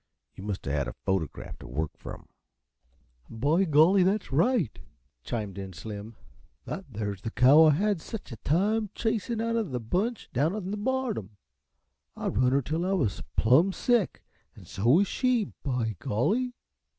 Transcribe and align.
You 0.33 0.43
must 0.43 0.65
a 0.65 0.71
had 0.71 0.87
a 0.87 0.93
photograph 1.05 1.59
t' 1.59 1.67
work 1.67 1.91
from." 1.95 2.27
"By 3.29 3.65
golly, 3.65 4.01
that's 4.01 4.31
right," 4.31 4.79
chimed 5.23 5.59
in 5.59 5.73
Slim. 5.73 6.15
"That 6.65 6.85
there's 6.91 7.21
the 7.21 7.29
cow 7.29 7.65
I 7.65 7.73
had 7.73 8.01
sech 8.01 8.31
a 8.31 8.37
time 8.37 8.89
chasin' 8.95 9.39
out 9.39 9.55
uh 9.55 9.61
the 9.61 9.79
bunch 9.79 10.31
down 10.33 10.55
on 10.55 10.71
the 10.71 10.75
bottom. 10.77 11.37
I 12.15 12.29
run 12.29 12.51
her 12.51 12.63
till 12.63 12.83
I 12.83 12.93
was 12.93 13.21
plum 13.37 13.71
sick, 13.73 14.23
an' 14.55 14.65
so 14.65 14.87
was 14.89 15.05
she, 15.07 15.51
by 15.63 15.97
golly. 15.99 16.55